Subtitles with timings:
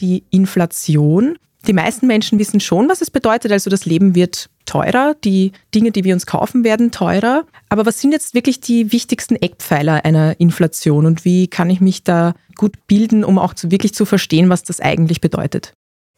[0.00, 1.38] Die Inflation.
[1.66, 3.50] Die meisten Menschen wissen schon, was es bedeutet.
[3.50, 7.44] Also das Leben wird teurer, die Dinge, die wir uns kaufen, werden teurer.
[7.68, 12.04] Aber was sind jetzt wirklich die wichtigsten Eckpfeiler einer Inflation und wie kann ich mich
[12.04, 15.72] da gut bilden, um auch zu, wirklich zu verstehen, was das eigentlich bedeutet?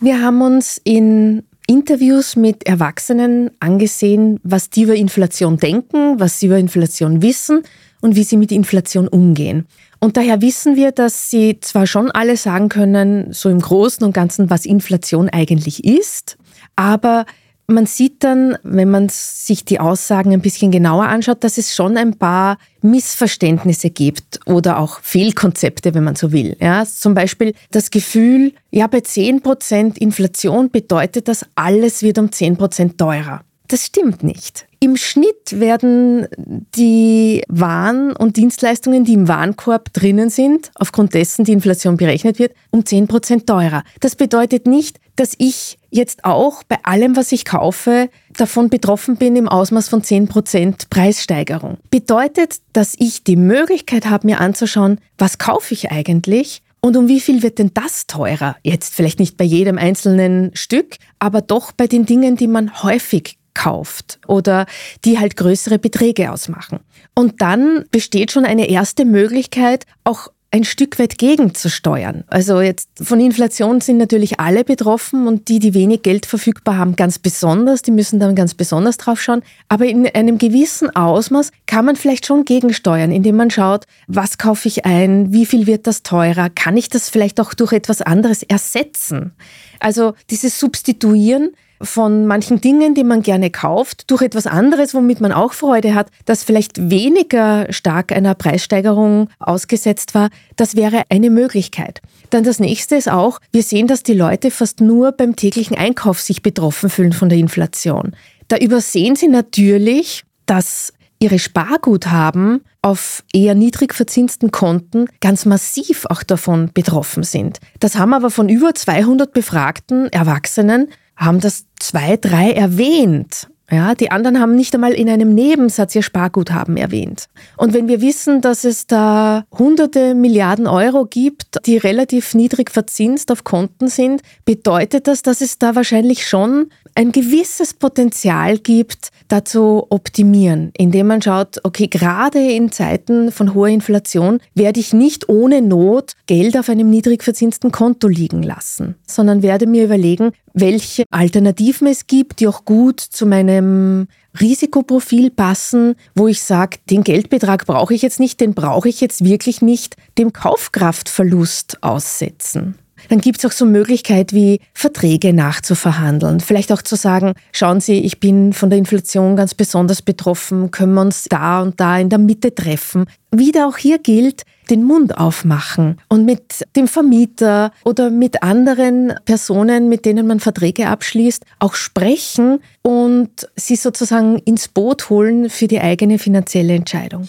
[0.00, 6.46] Wir haben uns in Interviews mit Erwachsenen angesehen, was die über Inflation denken, was sie
[6.46, 7.62] über Inflation wissen
[8.00, 9.66] und wie sie mit Inflation umgehen.
[10.00, 14.12] Und daher wissen wir, dass sie zwar schon alle sagen können, so im Großen und
[14.12, 16.36] Ganzen, was Inflation eigentlich ist,
[16.76, 17.26] aber
[17.70, 21.98] man sieht dann, wenn man sich die Aussagen ein bisschen genauer anschaut, dass es schon
[21.98, 26.56] ein paar Missverständnisse gibt oder auch Fehlkonzepte, wenn man so will.
[26.60, 32.96] Ja, zum Beispiel das Gefühl, ja, bei 10% Inflation bedeutet das, alles wird um 10%
[32.96, 33.42] teurer.
[33.68, 34.66] Das stimmt nicht.
[34.80, 36.26] Im Schnitt werden
[36.74, 42.54] die Waren und Dienstleistungen, die im Warenkorb drinnen sind, aufgrund dessen die Inflation berechnet wird,
[42.70, 43.82] um 10 Prozent teurer.
[44.00, 49.36] Das bedeutet nicht, dass ich jetzt auch bei allem, was ich kaufe, davon betroffen bin
[49.36, 51.76] im Ausmaß von 10 Prozent Preissteigerung.
[51.90, 57.20] Bedeutet, dass ich die Möglichkeit habe, mir anzuschauen, was kaufe ich eigentlich und um wie
[57.20, 58.56] viel wird denn das teurer?
[58.62, 63.38] Jetzt vielleicht nicht bei jedem einzelnen Stück, aber doch bei den Dingen, die man häufig
[63.58, 64.66] kauft oder
[65.04, 66.78] die halt größere Beträge ausmachen.
[67.14, 72.24] Und dann besteht schon eine erste Möglichkeit, auch ein Stück weit gegenzusteuern.
[72.28, 76.96] Also jetzt von Inflation sind natürlich alle betroffen und die, die wenig Geld verfügbar haben,
[76.96, 77.82] ganz besonders.
[77.82, 79.42] Die müssen dann ganz besonders drauf schauen.
[79.68, 84.68] Aber in einem gewissen Ausmaß kann man vielleicht schon gegensteuern, indem man schaut, was kaufe
[84.68, 88.42] ich ein, wie viel wird das teurer, kann ich das vielleicht auch durch etwas anderes
[88.42, 89.32] ersetzen.
[89.80, 95.32] Also dieses Substituieren von manchen Dingen, die man gerne kauft, durch etwas anderes, womit man
[95.32, 102.00] auch Freude hat, das vielleicht weniger stark einer Preissteigerung ausgesetzt war, das wäre eine Möglichkeit.
[102.30, 106.20] Dann das nächste ist auch, wir sehen, dass die Leute fast nur beim täglichen Einkauf
[106.20, 108.14] sich betroffen fühlen von der Inflation.
[108.48, 116.22] Da übersehen sie natürlich, dass ihre Sparguthaben auf eher niedrig verzinsten Konten ganz massiv auch
[116.22, 117.58] davon betroffen sind.
[117.80, 123.48] Das haben aber von über 200 befragten Erwachsenen haben das zwei, drei erwähnt.
[123.70, 127.26] Ja, die anderen haben nicht einmal in einem Nebensatz ihr Sparguthaben erwähnt.
[127.58, 133.30] Und wenn wir wissen, dass es da hunderte Milliarden Euro gibt, die relativ niedrig verzinst
[133.30, 139.44] auf Konten sind, bedeutet das, dass es da wahrscheinlich schon ein gewisses Potenzial gibt, da
[139.44, 145.28] zu optimieren, indem man schaut, okay, gerade in Zeiten von hoher Inflation werde ich nicht
[145.28, 151.04] ohne Not Geld auf einem niedrig verzinsten Konto liegen lassen, sondern werde mir überlegen, welche
[151.10, 154.08] Alternativen es gibt, die auch gut zu meinem
[154.40, 159.24] Risikoprofil passen, wo ich sage, den Geldbetrag brauche ich jetzt nicht, den brauche ich jetzt
[159.24, 162.76] wirklich nicht dem Kaufkraftverlust aussetzen.
[163.08, 166.40] Dann gibt es auch so Möglichkeit wie Verträge nachzuverhandeln.
[166.40, 170.94] Vielleicht auch zu sagen, schauen Sie, ich bin von der Inflation ganz besonders betroffen, können
[170.94, 173.06] wir uns da und da in der Mitte treffen.
[173.30, 179.88] Wieder auch hier gilt, den Mund aufmachen und mit dem Vermieter oder mit anderen Personen,
[179.88, 185.80] mit denen man Verträge abschließt, auch sprechen und sie sozusagen ins Boot holen für die
[185.80, 187.28] eigene finanzielle Entscheidung.